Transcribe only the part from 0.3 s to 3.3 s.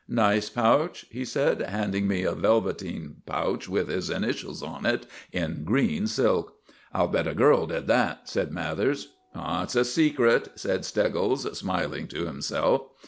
pouch?" he said, handing me a velveteen